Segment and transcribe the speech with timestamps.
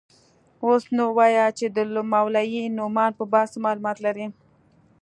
[0.65, 1.77] اوس نو وايه چې د
[2.13, 4.27] مولوي نعماني په باب څه مالومات لرې.